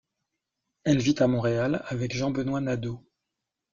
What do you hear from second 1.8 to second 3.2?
avec Jean-Benoît Nadeau.